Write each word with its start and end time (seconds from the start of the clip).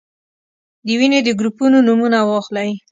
د 0.85 0.87
وینې 0.99 1.19
د 1.23 1.29
ګروپونو 1.39 1.77
نومونه 1.87 2.19
واخلئ. 2.29 2.69